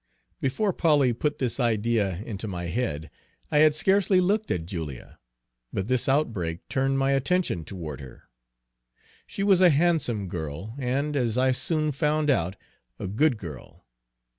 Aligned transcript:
Before 0.39 0.73
Polly 0.73 1.13
put 1.13 1.37
this 1.37 1.59
idea 1.59 2.23
into 2.25 2.47
my 2.47 2.63
head, 2.63 3.11
I 3.51 3.59
had 3.59 3.75
scarcely 3.75 4.19
looked 4.19 4.49
at 4.49 4.65
Julia, 4.65 5.19
but 5.71 5.87
this 5.89 6.09
outbreak 6.09 6.67
turned 6.69 6.97
my 6.97 7.11
attention 7.11 7.63
toward 7.63 8.01
her. 8.01 8.23
She 9.27 9.43
was 9.43 9.61
a 9.61 9.69
handsome 9.69 10.27
girl, 10.27 10.73
and, 10.79 11.15
as 11.15 11.37
I 11.37 11.51
soon 11.51 11.91
found 11.91 12.31
out, 12.31 12.55
a 12.97 13.05
good 13.05 13.37
girl. 13.37 13.85